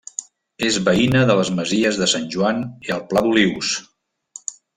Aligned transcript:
És 0.69 0.77
veïna 0.87 1.21
de 1.31 1.35
les 1.39 1.51
masies 1.59 1.99
de 2.05 2.07
Sant 2.15 2.25
Joan 2.37 2.65
i 2.89 2.95
el 2.97 3.05
Pla 3.13 3.25
d'Olius. 3.29 3.77